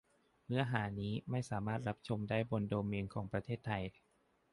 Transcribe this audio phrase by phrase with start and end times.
[0.47, 3.83] เนื้อหานี้ไม่สามารถรับชมได้บนโดเมนของประเทศนี้